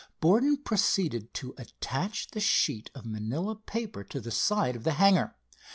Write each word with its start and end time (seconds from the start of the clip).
Borden 0.19 0.57
proceeded 0.57 1.31
to 1.35 1.53
attach 1.59 2.29
the 2.31 2.39
sheet 2.39 2.89
of 2.95 3.05
manilla 3.05 3.55
paper 3.67 4.03
to 4.05 4.19
the 4.19 4.31
side 4.31 4.75
of 4.75 4.83
the 4.83 4.93
hanger. 4.93 5.35